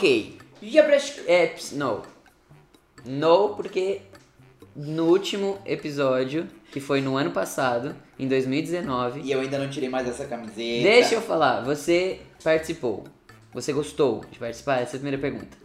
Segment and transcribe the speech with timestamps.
[0.00, 0.38] Ok.
[0.62, 1.24] Já praticou.
[1.26, 2.02] É, ps- no.
[3.04, 4.02] No, porque
[4.76, 9.20] no último episódio, que foi no ano passado, em 2019.
[9.22, 10.82] E eu ainda não tirei mais essa camiseta.
[10.82, 13.04] Deixa eu falar, você participou.
[13.52, 14.76] Você gostou de participar?
[14.80, 15.56] Essa é a primeira pergunta.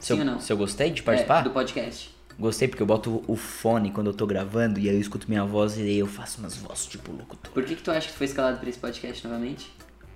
[0.00, 0.40] Se Sim ou eu, não?
[0.40, 1.40] se eu gostei de participar?
[1.40, 2.10] É, do podcast.
[2.38, 5.44] Gostei porque eu boto o fone quando eu tô gravando e aí eu escuto minha
[5.44, 7.52] voz e aí eu faço umas vozes tipo locutor.
[7.52, 9.70] Por que, que tu acha que tu foi escalado pra esse podcast novamente?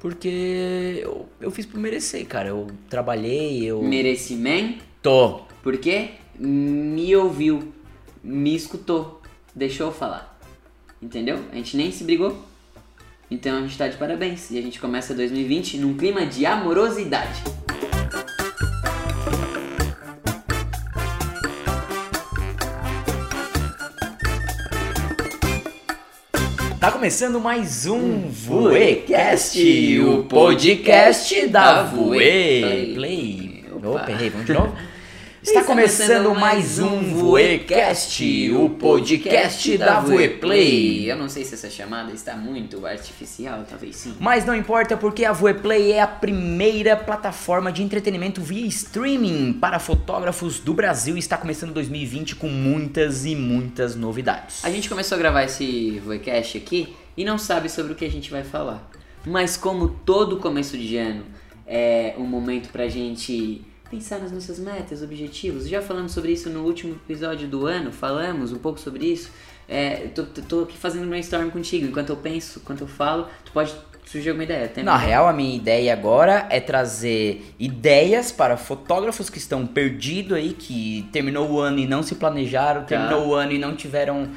[0.06, 2.50] Porque eu, eu fiz por merecer, cara.
[2.50, 3.82] Eu trabalhei, eu.
[3.82, 4.84] Merecimento?
[5.02, 5.40] Tô.
[5.64, 6.10] Por quê?
[6.38, 7.72] Me ouviu,
[8.22, 9.20] me escutou,
[9.52, 10.38] deixou eu falar.
[11.02, 11.40] Entendeu?
[11.50, 12.40] A gente nem se brigou.
[13.28, 14.48] Então a gente tá de parabéns.
[14.52, 17.42] E a gente começa 2020 num clima de amorosidade.
[26.80, 29.58] Tá começando mais um Voecast,
[30.00, 32.18] o podcast da Voe
[32.94, 33.64] Play.
[33.82, 34.74] Opa, errei, vamos de novo?
[35.46, 41.08] Está começando mais um Voecast, o podcast da Voe Play.
[41.08, 44.16] Eu não sei se essa chamada está muito artificial, talvez sim.
[44.18, 49.78] Mas não importa porque a Voeplay é a primeira plataforma de entretenimento via streaming para
[49.78, 54.64] fotógrafos do Brasil e está começando 2020 com muitas e muitas novidades.
[54.64, 58.10] A gente começou a gravar esse Voicast aqui e não sabe sobre o que a
[58.10, 58.90] gente vai falar.
[59.24, 61.24] Mas como todo começo de ano
[61.64, 65.68] é um momento pra gente pensar nas nossas metas, objetivos.
[65.68, 69.30] Já falamos sobre isso no último episódio do ano, falamos um pouco sobre isso.
[69.68, 71.86] É, tô, tô- aqui fazendo brainstorm contigo.
[71.86, 74.68] Enquanto eu penso, enquanto eu falo, tu pode surgir alguma ideia.
[74.68, 80.36] Tem Na real, a minha ideia agora é trazer ideias para fotógrafos que estão perdidos
[80.38, 84.28] aí, que terminou o ano e não se planejaram, terminou o ano e não tiveram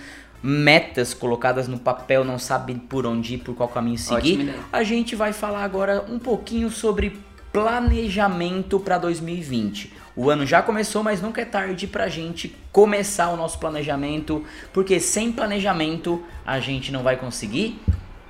[0.42, 4.56] metas colocadas no papel, não sabe por onde ir, por qual caminho seguir.
[4.72, 7.20] A gente vai falar agora um pouquinho sobre
[7.52, 9.94] planejamento para 2020.
[10.16, 15.00] O ano já começou, mas nunca é tarde pra gente começar o nosso planejamento, porque
[15.00, 17.80] sem planejamento a gente não vai conseguir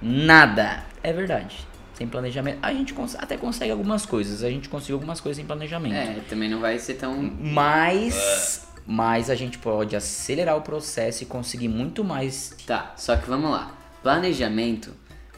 [0.01, 0.83] nada.
[1.01, 1.67] É verdade.
[1.94, 4.44] Sem planejamento, a gente até consegue algumas coisas.
[4.44, 5.95] A gente conseguiu algumas coisas sem planejamento.
[5.95, 7.13] É, também não vai ser tão.
[7.41, 12.55] Mas, mas a gente pode acelerar o processo e conseguir muito mais.
[12.65, 13.75] Tá, só que vamos lá.
[14.01, 14.94] Planejamento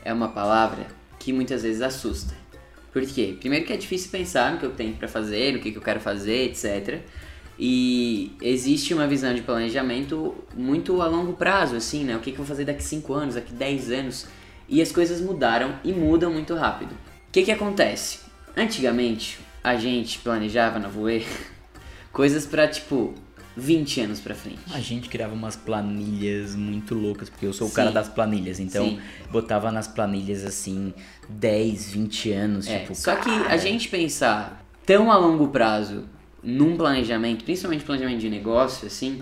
[0.06, 0.86] é uma palavra
[1.18, 2.36] que muitas vezes assusta.
[2.92, 3.36] Por quê?
[3.40, 5.82] Primeiro que é difícil pensar no que eu tenho pra fazer, no que, que eu
[5.82, 7.02] quero fazer, etc.
[7.58, 12.16] E existe uma visão de planejamento muito a longo prazo, assim, né?
[12.16, 14.28] O que, que eu vou fazer daqui 5 anos, daqui 10 anos.
[14.68, 16.92] E as coisas mudaram e mudam muito rápido.
[16.92, 18.20] O que, que acontece?
[18.58, 21.26] Antigamente, a gente planejava na Voe
[22.12, 23.14] coisas pra, tipo,
[23.56, 24.60] 20 anos pra frente.
[24.72, 27.76] A gente criava umas planilhas muito loucas, porque eu sou o Sim.
[27.76, 29.00] cara das planilhas, então Sim.
[29.32, 30.94] botava nas planilhas assim
[31.30, 36.06] 10, 20 anos, É, tipo, só que a cara, gente pensar tão a longo prazo
[36.44, 39.22] num planejamento, principalmente planejamento de negócio, assim,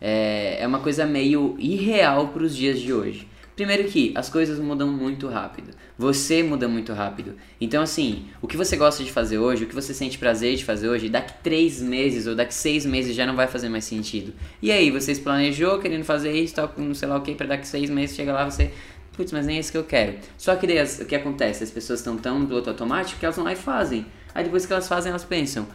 [0.00, 3.28] é, é uma coisa meio irreal para os dias de hoje.
[3.56, 5.70] Primeiro que as coisas mudam muito rápido.
[5.98, 7.34] Você muda muito rápido.
[7.58, 10.64] Então, assim, o que você gosta de fazer hoje, o que você sente prazer de
[10.64, 14.34] fazer hoje, daqui três meses ou daqui seis meses já não vai fazer mais sentido.
[14.60, 17.46] E aí, você se planejou querendo fazer isso, tal, não sei lá o que, para
[17.46, 18.70] daqui seis meses chega lá você
[19.16, 20.18] Putz, mas nem é isso que eu quero.
[20.36, 21.64] Só que daí o que acontece?
[21.64, 24.04] As pessoas estão tão no piloto automático que elas vão lá e fazem.
[24.34, 25.66] Aí depois que elas fazem, elas pensam,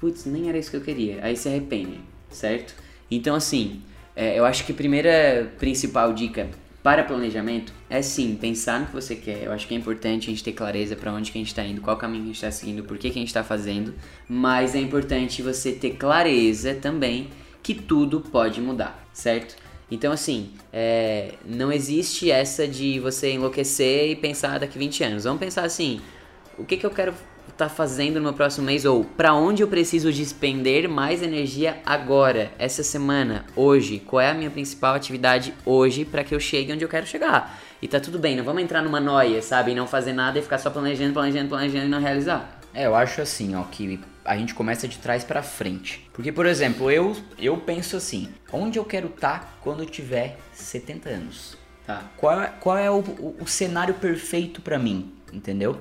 [0.00, 1.22] putz, nem era isso que eu queria.
[1.22, 2.74] Aí se arrependem, certo?
[3.10, 3.82] Então assim,
[4.14, 6.48] é, eu acho que a primeira principal dica
[6.86, 9.42] para planejamento é sim, pensar no que você quer.
[9.42, 11.64] Eu acho que é importante a gente ter clareza para onde que a gente está
[11.64, 13.92] indo, qual caminho que a gente está seguindo, por que, que a gente está fazendo.
[14.28, 17.28] Mas é importante você ter clareza também
[17.60, 19.56] que tudo pode mudar, certo?
[19.90, 25.24] Então, assim, é, não existe essa de você enlouquecer e pensar daqui 20 anos.
[25.24, 26.00] Vamos pensar assim:
[26.56, 27.12] o que, que eu quero
[27.56, 28.84] estar fazendo no próximo mês?
[28.84, 33.98] Ou para onde eu preciso despender mais energia agora, essa semana, hoje?
[34.06, 37.58] Qual é a minha principal atividade hoje para que eu chegue onde eu quero chegar?
[37.80, 39.72] E tá tudo bem, não vamos entrar numa noia, sabe?
[39.72, 42.60] E não fazer nada e ficar só planejando, planejando, planejando e não realizar.
[42.74, 46.06] É, eu acho assim, ó, que a gente começa de trás pra frente.
[46.12, 51.08] Porque, por exemplo, eu, eu penso assim, onde eu quero estar quando eu tiver 70
[51.08, 51.56] anos?
[51.86, 52.02] Tá.
[52.16, 55.78] Qual, é- qual é o, o- o cenário perfeito pra mim, entendeu?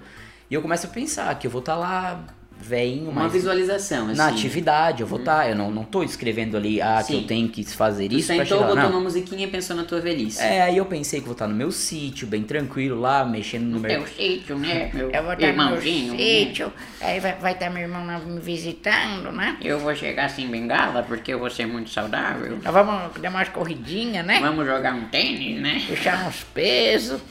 [0.49, 2.23] E eu começo a pensar que eu vou estar lá
[2.59, 4.17] veinho, Uma mas visualização, assim.
[4.17, 7.21] na atividade, eu vou estar, eu não, não tô escrevendo ali, ah, que Sim.
[7.21, 8.89] eu tenho que fazer Tu isso sentou, chegar botou não.
[8.91, 10.41] uma musiquinha e pensou na tua velhice.
[10.41, 13.79] É, aí eu pensei que vou estar no meu sítio, bem tranquilo lá, mexendo no
[13.81, 14.07] Teu meu...
[14.07, 16.13] sítio, né, meu Eu vou estar no meu irmãozinho?
[16.13, 16.17] né?
[16.19, 19.57] sítio, aí vai vai estar meu irmão lá me visitando, né?
[19.61, 22.57] Eu vou chegar sem bengala porque eu vou ser muito saudável.
[22.63, 24.39] Nós vamos dar umas corridinhas, né?
[24.39, 25.83] Vamos jogar um tênis, né?
[25.87, 27.21] Puxar uns pesos.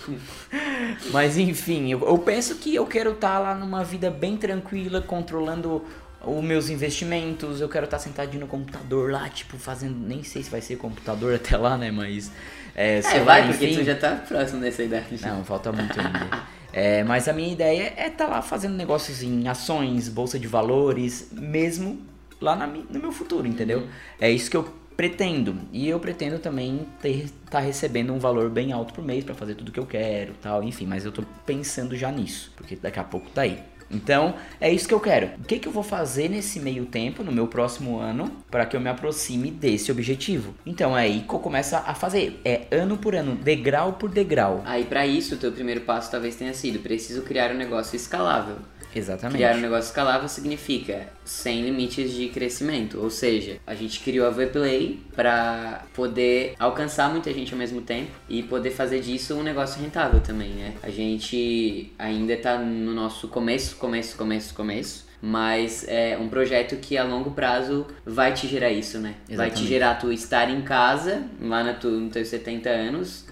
[1.11, 5.83] Mas enfim, eu, eu penso que eu quero estar lá numa vida bem tranquila, controlando
[6.27, 9.95] os meus investimentos, eu quero estar sentadinho no computador lá, tipo, fazendo.
[9.95, 11.91] Nem sei se vai ser computador até lá, né?
[11.91, 12.33] Mas.
[12.75, 15.07] É, É, lá, vai, porque tu já tá próximo dessa idade.
[15.23, 16.55] Não, falta muito ainda.
[16.77, 21.29] É, mas a minha ideia é estar lá fazendo negócios em ações, bolsa de valores,
[21.31, 22.01] mesmo
[22.41, 23.87] lá na no meu futuro, entendeu?
[24.21, 24.65] É isso que eu
[24.97, 25.57] pretendo.
[25.73, 29.71] E eu pretendo também estar recebendo um valor bem alto por mês para fazer tudo
[29.71, 30.85] que eu quero, tal, enfim.
[30.85, 33.63] Mas eu tô pensando já nisso, porque daqui a pouco tá aí.
[33.91, 35.31] Então, é isso que eu quero.
[35.39, 38.77] O que, que eu vou fazer nesse meio tempo, no meu próximo ano, para que
[38.77, 40.55] eu me aproxime desse objetivo?
[40.67, 42.41] Então, é aí que eu começo a fazer.
[42.45, 44.63] É ano por ano, degrau por degrau.
[44.65, 48.57] Aí pra isso, o teu primeiro passo talvez tenha sido, preciso criar um negócio escalável.
[48.95, 49.37] Exatamente.
[49.37, 54.31] Criar um negócio escalável significa sem limites de crescimento, ou seja, a gente criou a
[54.31, 59.83] Vplay para poder alcançar muita gente ao mesmo tempo e poder fazer disso um negócio
[59.83, 60.75] rentável também, né?
[60.83, 65.15] A gente ainda tá no nosso começo, começo, começo, começo.
[65.27, 69.15] Mas é um projeto que a longo prazo vai te gerar isso, né?
[69.27, 69.67] Vai te Exatamente.
[69.67, 73.25] gerar tu estar em casa, lá na tu, nos teus 70 anos,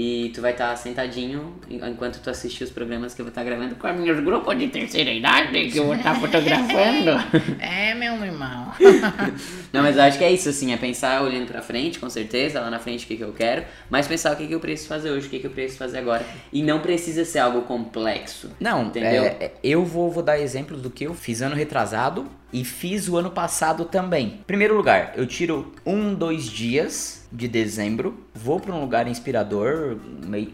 [0.00, 3.42] e tu vai estar sentadinho en- enquanto tu assiste os programas que eu vou estar
[3.42, 7.10] gravando com a Meus grupos de terceira idade que eu vou estar fotografando.
[7.58, 8.72] É, meu irmão.
[9.72, 12.60] Não, mas eu acho que é isso, assim, é pensar olhando pra frente, com certeza,
[12.60, 14.88] lá na frente o que, que eu quero, mas pensar o que, que eu preciso
[14.88, 16.24] fazer hoje, o que, que eu preciso fazer agora.
[16.52, 18.50] E não precisa ser algo complexo.
[18.60, 19.24] Não, Entendeu?
[19.24, 23.08] é, é, eu vou, vou dar exemplos do que eu fiz ano retrasado e fiz
[23.08, 24.40] o ano passado também.
[24.46, 29.98] Primeiro lugar, eu tiro um, dois dias de dezembro, vou para um lugar inspirador,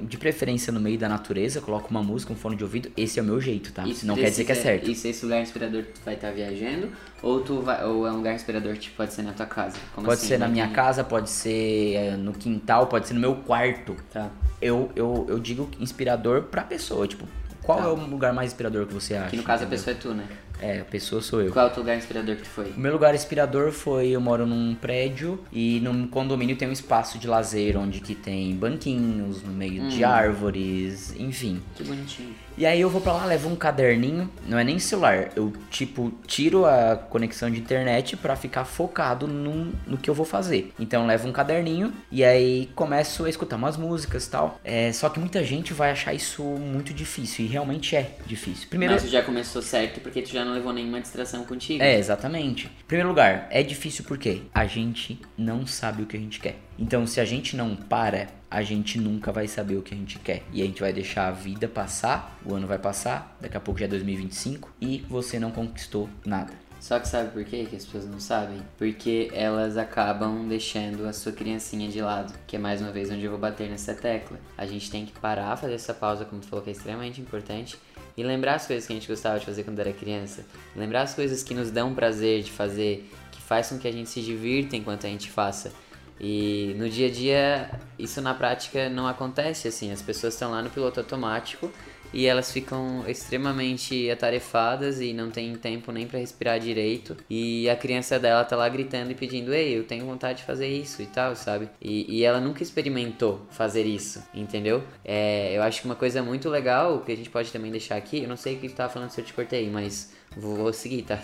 [0.03, 2.91] de preferência no meio da natureza, coloco uma música, um fone de ouvido.
[2.97, 3.87] Esse é o meu jeito, tá?
[3.87, 4.91] Isso Não quer dizer que é certo.
[4.91, 6.89] Isso, esse lugar inspirador tu vai estar viajando,
[7.23, 9.77] ou tu vai, ou é um lugar inspirador que pode ser na tua casa?
[9.95, 10.29] Como Pode assim?
[10.29, 13.95] ser na minha casa, pode ser é, no quintal, pode ser no meu quarto.
[14.13, 14.31] Tá.
[14.61, 17.25] Eu, eu, eu digo inspirador pra pessoa, tipo,
[17.63, 17.85] qual Tá.
[17.85, 19.31] é o lugar mais inspirador que você acha?
[19.31, 19.85] Que no caso a entendeu?
[19.85, 20.27] pessoa é tu, né?
[20.65, 21.53] É, a pessoa sou eu.
[21.53, 22.71] Qual é o teu lugar inspirador que foi?
[22.71, 27.19] O meu lugar inspirador foi, eu moro num prédio e num condomínio tem um espaço
[27.19, 31.61] de lazer onde que tem banquinhos no meio de árvores, enfim.
[31.75, 32.35] Que bonitinho.
[32.57, 36.13] E aí eu vou pra lá, levo um caderninho, não é nem celular, eu tipo
[36.27, 40.73] tiro a conexão de internet pra ficar focado num- no que eu vou fazer.
[40.79, 44.61] Então eu levo um caderninho e aí começo a escutar umas músicas e tal.
[44.65, 48.69] É, só que muita gente vai achar isso muito difícil e realmente é difícil.
[48.69, 51.83] Primeiro, Mas tu já começou certo porque tu já não levou nenhuma distração contigo.
[51.83, 52.67] é, exatamente.
[52.67, 56.57] Em primeiro lugar, é difícil porque a gente não sabe o que a gente quer.
[56.79, 60.17] Então, se a gente não para, a gente nunca vai saber o que a gente
[60.21, 60.45] quer.
[60.53, 63.81] E a gente vai deixar a vida passar, o ano vai passar, daqui a pouco
[63.81, 66.53] já é 2025 e você não conquistou nada.
[66.81, 68.63] Só que sabe por quê que as pessoas não sabem?
[68.79, 72.33] Porque elas acabam deixando a sua criancinha de lado.
[72.47, 74.39] Que é mais uma vez onde eu vou bater nessa tecla.
[74.57, 77.77] A gente tem que parar, fazer essa pausa, como tu falou, que é extremamente importante.
[78.17, 80.45] E lembrar as coisas que a gente gostava de fazer quando era criança.
[80.77, 84.11] Lembrar as coisas que nos dão prazer de fazer, que faz com que a gente
[84.11, 85.73] se divirta enquanto a gente faça.
[86.21, 89.91] E no dia a dia, isso na prática não acontece assim.
[89.91, 91.71] As pessoas estão lá no piloto automático
[92.15, 97.17] e elas ficam extremamente atarefadas e não tem tempo nem pra respirar direito.
[97.29, 100.69] E a criança dela tá lá gritando e pedindo: Ei, eu tenho vontade de fazer
[100.69, 101.69] isso e tal, sabe?
[101.83, 104.83] E, e ela nunca experimentou fazer isso, entendeu?
[105.05, 108.23] É, eu acho que uma coisa muito legal que a gente pode também deixar aqui,
[108.23, 111.03] eu não sei o que tu tava falando se eu te cortei, mas vou, seguir,
[111.03, 111.19] tá?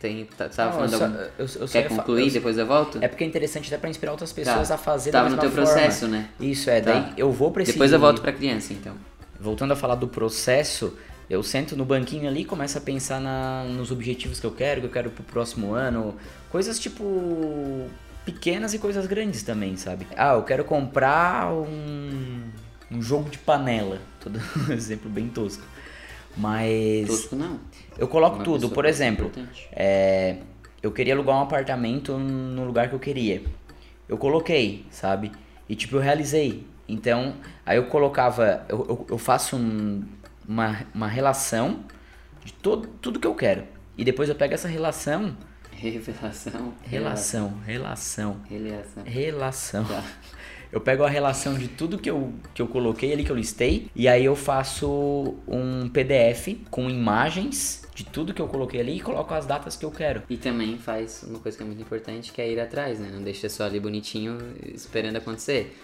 [0.00, 1.18] Tem, tá, tava Não, falando eu só- algum...
[1.38, 2.98] eu- eu Quer concluir, eu- depois eu volto?
[3.00, 4.74] É porque é interessante até pra inspirar outras pessoas Tá.
[4.74, 5.64] a fazer Tava no teu forma.
[5.66, 6.28] processo, né?
[6.40, 6.80] Isso, é.
[6.80, 6.92] Tá.
[6.92, 7.72] Daí eu vou pra esse...
[7.72, 8.94] Depois eu volto pra criança, então.
[9.40, 10.96] Voltando a falar do processo,
[11.28, 14.80] eu sento no banquinho ali e começo a pensar na- nos objetivos que eu quero,
[14.80, 16.14] que eu quero pro próximo ano.
[16.50, 17.86] Coisas tipo.
[18.24, 20.06] pequenas e coisas grandes também, sabe?
[20.16, 22.42] Ah, eu quero comprar um.
[22.90, 24.00] um jogo de panela.
[24.20, 25.62] Tô dando um exemplo bem tosco.
[26.36, 27.06] Mas.
[27.06, 27.58] Tosco não.
[27.98, 29.30] Eu coloco tudo, por exemplo.
[29.72, 30.36] É,
[30.82, 33.42] eu queria alugar um apartamento no lugar que eu queria.
[34.08, 35.32] Eu coloquei, sabe?
[35.68, 36.64] E tipo, eu realizei.
[36.88, 38.64] Então, aí eu colocava.
[38.68, 40.02] Eu, eu, eu faço um-
[40.48, 41.80] uma, uma relação
[42.44, 43.64] de todo, tudo que eu quero.
[43.98, 45.36] E depois eu pego essa relação.
[45.72, 46.74] Revelação.
[46.84, 49.02] Relação, relação, Revelação.
[49.04, 49.84] relação.
[49.84, 50.02] Tá.
[50.72, 53.88] Eu pego a relação de tudo que eu, que eu coloquei ali, que eu listei,
[53.94, 59.00] e aí eu faço um PDF com imagens de tudo que eu coloquei ali e
[59.00, 60.24] coloco as datas que eu quero.
[60.28, 63.08] E também faz uma coisa que é muito importante, que é ir atrás, né?
[63.14, 64.38] Não deixa só ali bonitinho
[64.74, 65.78] esperando acontecer.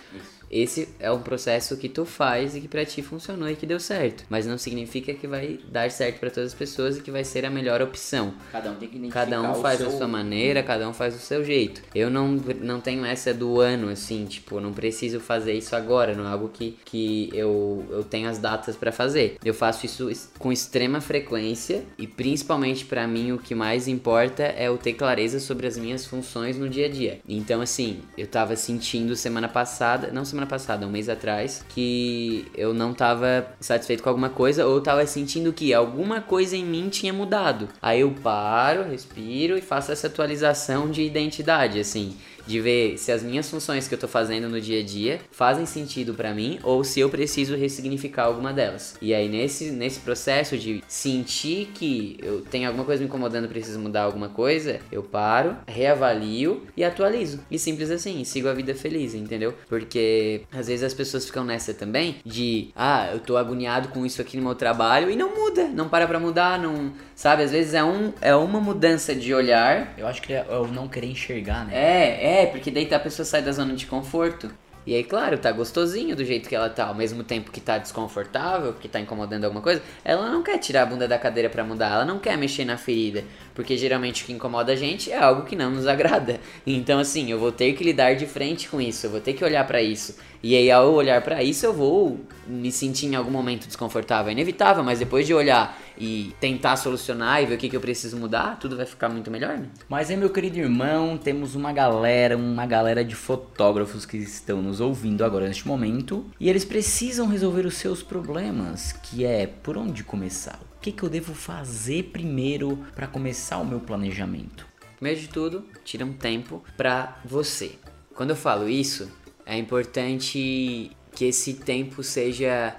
[0.53, 3.81] Esse é um processo que tu faz e que pra ti funcionou e que deu
[3.81, 4.25] certo.
[4.29, 7.47] Mas não significa que vai dar certo para todas as pessoas e que vai ser
[7.47, 8.35] a melhor opção.
[8.53, 9.89] Cada um tem que identificar Cada um faz seu...
[9.89, 11.83] a sua maneira, cada um faz o seu jeito.
[11.95, 12.29] Eu não,
[12.61, 16.49] não tenho essa do ano, assim, tipo, não preciso fazer isso agora, não é algo
[16.49, 19.39] que, que eu, eu tenho as datas para fazer.
[19.45, 24.69] Eu faço isso com extrema frequência e principalmente pra mim o que mais importa é
[24.69, 27.21] eu ter clareza sobre as minhas funções no dia a dia.
[27.27, 32.73] Então, assim, eu tava sentindo semana passada, não semana passada, um mês atrás, que eu
[32.75, 37.13] não tava satisfeito com alguma coisa ou tava sentindo que alguma coisa em mim tinha
[37.13, 37.69] mudado.
[37.81, 43.23] Aí eu paro, respiro e faço essa atualização de identidade, assim, de ver se as
[43.23, 46.83] minhas funções que eu tô fazendo no dia a dia fazem sentido pra mim ou
[46.85, 48.97] se eu preciso ressignificar alguma delas.
[49.01, 53.79] E aí nesse nesse processo de sentir que eu tenho alguma coisa me incomodando, preciso
[53.79, 57.41] mudar alguma coisa, eu paro, reavalio e atualizo.
[57.51, 59.55] E simples assim, sigo a vida feliz, entendeu?
[59.69, 64.21] Porque às vezes as pessoas ficam nessa também de, ah, eu tô agoniado com isso
[64.21, 67.43] aqui no meu trabalho e não muda, não para pra mudar, não, sabe?
[67.43, 70.89] Às vezes é um é uma mudança de olhar Eu acho que é o não
[70.89, 71.73] querer enxergar, né?
[71.75, 74.51] é, é, porque daí a pessoa sai da zona de conforto.
[74.85, 77.79] E aí, claro, tá gostosinho do jeito que ela tá, ao mesmo tempo que tá
[77.79, 81.63] desconfortável, que tá incomodando alguma coisa, ela não quer tirar a bunda da cadeira pra
[81.63, 83.23] mudar, ela não quer mexer na ferida,
[83.55, 86.41] porque geralmente o que incomoda a gente é algo que não nos agrada.
[86.67, 89.45] Então, assim, eu vou ter que lidar de frente com isso, eu vou ter que
[89.45, 90.17] olhar pra isso.
[90.43, 94.29] E aí, ao olhar pra isso, eu vou me sentir em algum momento desconfortável.
[94.29, 97.81] É inevitável, mas depois de olhar e tentar solucionar e ver o que, que eu
[97.81, 99.69] preciso mudar, tudo vai ficar muito melhor, né?
[99.89, 104.81] Mas aí, meu querido irmão, temos uma galera, uma galera de fotógrafos que estão nos
[104.81, 110.03] ouvindo agora neste momento e eles precisam resolver os seus problemas, que é por onde
[110.03, 110.72] começar?
[110.83, 114.67] O que, que eu devo fazer primeiro para começar o meu planejamento?
[114.97, 117.77] Primeiro de tudo, tira um tempo pra você.
[118.17, 119.09] Quando eu falo isso,
[119.47, 122.75] é importante que esse tempo seja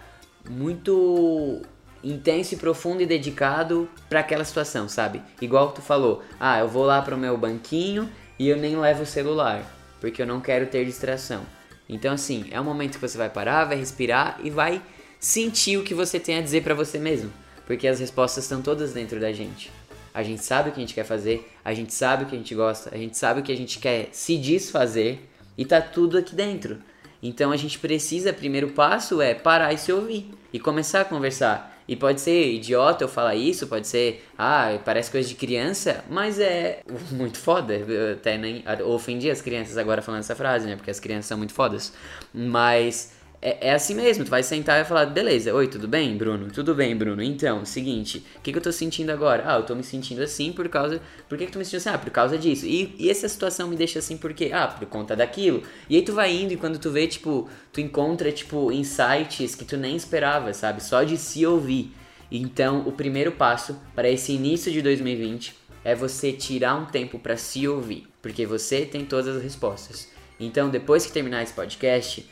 [0.49, 1.61] muito
[2.03, 5.21] intenso e profundo e dedicado pra aquela situação, sabe?
[5.41, 9.05] Igual tu falou, ah, eu vou lá pro meu banquinho e eu nem levo o
[9.05, 9.63] celular,
[10.01, 11.43] porque eu não quero ter distração.
[11.87, 14.81] Então assim, é um momento que você vai parar, vai respirar e vai
[15.21, 17.31] sentir o que você tem a dizer pra você mesmo,
[17.65, 19.71] porque as respostas estão todas dentro da gente.
[20.13, 22.37] A gente sabe o que a gente quer fazer, a gente sabe o que a
[22.37, 25.27] gente gosta, a gente sabe o que a gente quer se desfazer
[25.57, 26.77] e tá tudo aqui dentro.
[27.21, 31.73] Então a gente precisa, primeiro passo é parar e se ouvir e começar a conversar.
[31.87, 36.39] E pode ser idiota eu falar isso, pode ser, ah, parece coisa de criança, mas
[36.39, 37.73] é muito foda.
[37.73, 40.75] Eu até nem ofendi as crianças agora falando essa frase, né?
[40.75, 41.93] Porque as crianças são muito fodas.
[42.33, 43.11] Mas
[43.43, 46.49] é, é assim mesmo, tu vai sentar e vai falar, beleza, oi, tudo bem, Bruno?
[46.49, 47.21] Tudo bem, Bruno.
[47.21, 49.43] Então, seguinte, o que, que eu tô sentindo agora?
[49.45, 51.01] Ah, eu tô me sentindo assim por causa.
[51.27, 51.89] Por que, que tu me sentindo assim?
[51.89, 52.65] Ah, por causa disso.
[52.65, 54.51] E, e essa situação me deixa assim por quê?
[54.53, 55.61] Ah, por conta daquilo.
[55.89, 59.65] E aí tu vai indo e quando tu vê, tipo, tu encontra, tipo, insights que
[59.65, 60.81] tu nem esperava, sabe?
[60.81, 61.91] Só de se ouvir.
[62.31, 67.35] Então, o primeiro passo para esse início de 2020 é você tirar um tempo para
[67.35, 70.07] se ouvir, porque você tem todas as respostas.
[70.39, 72.25] Então, depois que terminar esse podcast,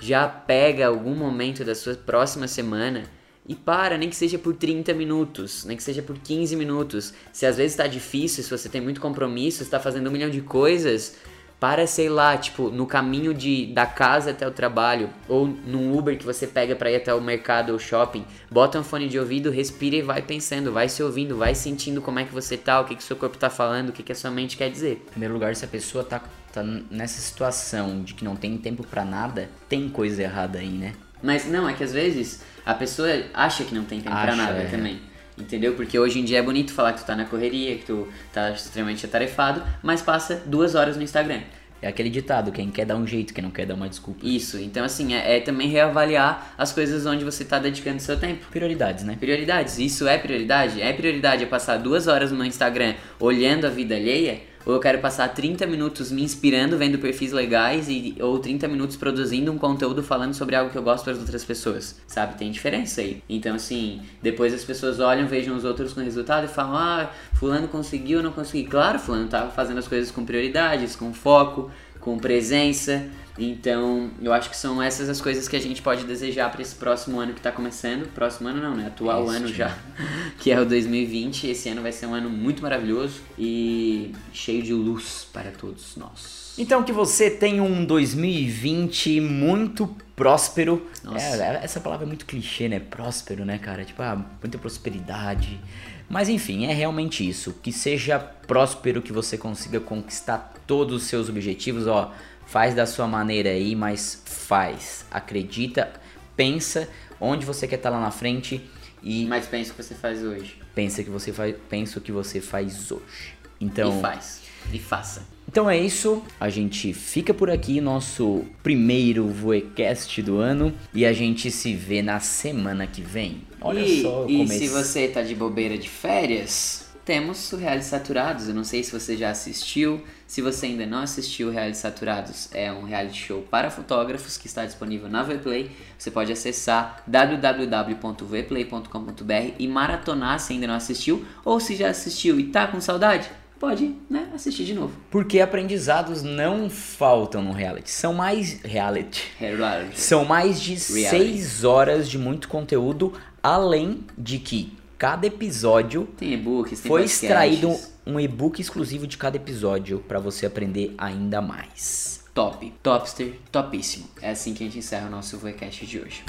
[0.00, 3.04] já pega algum momento da sua próxima semana
[3.48, 7.14] e para, nem que seja por 30 minutos, nem que seja por 15 minutos.
[7.32, 10.42] Se às vezes tá difícil, se você tem muito compromisso, está fazendo um milhão de
[10.42, 11.16] coisas,
[11.60, 16.16] para, sei lá, tipo, no caminho de da casa até o trabalho ou num Uber
[16.16, 19.50] que você pega para ir até o mercado ou shopping, bota um fone de ouvido,
[19.50, 22.84] respira e vai pensando, vai se ouvindo, vai sentindo como é que você tá, o
[22.84, 25.02] que que seu corpo tá falando, o que que a sua mente quer dizer.
[25.08, 26.22] Em primeiro lugar, se a pessoa tá,
[26.52, 30.92] tá nessa situação de que não tem tempo pra nada, tem coisa errada aí, né?
[31.20, 34.36] Mas não, é que às vezes a pessoa acha que não tem tempo pra Acha,
[34.36, 34.66] nada é.
[34.66, 35.00] também.
[35.38, 35.74] Entendeu?
[35.74, 38.50] Porque hoje em dia é bonito falar que tu tá na correria, que tu tá
[38.50, 41.42] extremamente atarefado, mas passa duas horas no Instagram.
[41.80, 44.26] É aquele ditado, quem quer dar um jeito, quem não quer dar uma desculpa.
[44.26, 48.46] Isso, então assim, é, é também reavaliar as coisas onde você tá dedicando seu tempo.
[48.50, 49.16] Prioridades, né?
[49.18, 50.82] Prioridades, isso é prioridade?
[50.82, 54.40] É prioridade eu passar duas horas no Instagram olhando a vida alheia?
[54.66, 58.96] Ou eu quero passar 30 minutos me inspirando, vendo perfis legais, e, ou 30 minutos
[58.96, 61.96] produzindo um conteúdo falando sobre algo que eu gosto para as outras pessoas?
[62.06, 62.36] Sabe?
[62.36, 63.22] Tem diferença aí.
[63.28, 67.68] Então, assim, depois as pessoas olham, vejam os outros com resultado e falam: ah, Fulano
[67.68, 68.68] conseguiu, não consegui.
[68.68, 73.06] Claro, Fulano tava fazendo as coisas com prioridades, com foco, com presença.
[73.38, 76.74] Então, eu acho que são essas as coisas que a gente pode desejar para esse
[76.74, 78.12] próximo ano que tá começando.
[78.12, 78.86] Próximo ano não, né?
[78.88, 79.78] Atual Este ano já,
[80.38, 81.46] que é o 2020.
[81.46, 86.54] Esse ano vai ser um ano muito maravilhoso e cheio de luz para todos nós.
[86.58, 90.84] Então que você tenha um 2020 muito próspero.
[91.04, 91.24] Nossa.
[91.24, 92.80] É, essa palavra é muito clichê, né?
[92.80, 93.84] Próspero, né, cara?
[93.84, 95.60] Tipo, ah, muita prosperidade.
[96.08, 97.54] Mas enfim, é realmente isso.
[97.62, 102.12] Que seja próspero, que você consiga conquistar todos os seus objetivos, ó.
[102.48, 105.04] Faz da sua maneira aí, mas faz.
[105.10, 105.92] Acredita,
[106.36, 106.88] pensa
[107.20, 108.60] onde você quer estar lá na frente
[109.02, 110.56] e Mas pensa o que você faz hoje.
[110.74, 113.34] pensa que você faz, pensa o que você faz hoje.
[113.60, 114.40] Então, E faz.
[114.72, 115.22] E faça.
[115.48, 116.22] então é isso.
[116.40, 120.72] A gente fica por aqui, nosso primeiro Voecast do ano.
[120.94, 123.42] E a gente se vê na semana que vem.
[123.60, 128.48] Olha e, só, e se você tá de bobeira de férias, temos Surreais Saturados.
[128.48, 130.04] Eu não sei se você já assistiu.
[130.26, 134.66] Se você ainda não assistiu, Reality Saturados é um reality show para fotógrafos que está
[134.66, 135.70] disponível na Vplay.
[135.96, 141.24] Você pode acessar www.vplay.com.br e maratonar se ainda não assistiu.
[141.46, 144.94] Ou se já assistiu e tá com saudade, pode né, assistir de novo.
[145.10, 147.90] Porque aprendizados não faltam no reality.
[147.90, 148.60] São mais.
[148.62, 149.32] Reality.
[149.38, 149.98] Reality.
[149.98, 151.08] São mais de Reality.
[151.08, 157.22] seis horas de muito conteúdo, além de que cada episódio Tem e-books, tem foi podcasts.
[157.22, 162.24] extraído um e-book exclusivo de cada episódio para você aprender ainda mais.
[162.34, 164.08] Top, topster, topíssimo.
[164.20, 166.24] É assim que a gente encerra o nosso Voicast de hoje.